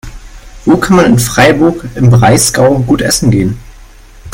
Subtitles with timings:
[0.65, 3.59] Wo kann man in Freiburg im Breisgau gut essen gehen?